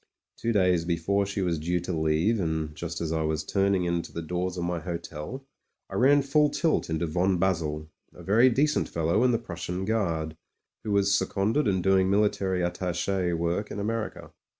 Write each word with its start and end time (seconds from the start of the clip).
Two 0.35 0.51
days 0.51 0.83
before 0.83 1.27
she 1.27 1.43
was 1.43 1.59
due 1.59 1.79
to 1.81 1.93
leave, 1.93 2.39
and 2.39 2.73
just 2.75 3.01
as 3.01 3.11
I 3.11 3.21
was 3.21 3.43
turning 3.43 3.83
into 3.85 4.11
the 4.11 4.23
doors 4.23 4.57
of 4.57 4.63
my 4.63 4.79
hotel, 4.79 5.45
I 5.91 5.93
ran 5.93 6.23
full 6.23 6.49
tilt 6.49 6.89
into 6.89 7.05
von 7.05 7.37
Basel— 7.37 7.87
a 8.13 8.23
very 8.23 8.49
decent 8.49 8.89
fellow 8.89 9.23
in 9.23 9.29
the 9.29 9.37
Prussian 9.37 9.85
Guard— 9.85 10.35
^who 10.83 10.91
was 10.91 11.13
seconded 11.15 11.67
and 11.67 11.83
doing 11.83 12.09
military 12.09 12.63
attache 12.63 13.33
work 13.33 13.69
in 13.69 13.79
America. 13.79 14.31